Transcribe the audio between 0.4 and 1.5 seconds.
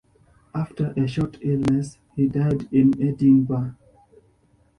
After a short